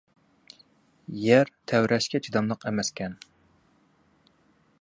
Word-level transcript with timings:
يەر 1.25 1.51
تەۋرەشكە 1.71 2.23
چىداملىق 2.29 2.67
ئەمەسكەن. 2.71 3.17